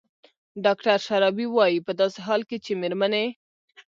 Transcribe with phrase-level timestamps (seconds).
[0.65, 3.25] ډاکتر شرابي وايي په داسې حال کې چې مېرمنې